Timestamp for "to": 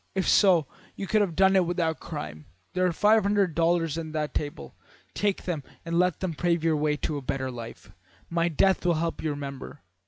6.97-7.17, 9.29-9.33